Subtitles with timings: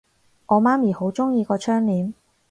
[0.47, 2.13] 我媽咪好鍾意個窗簾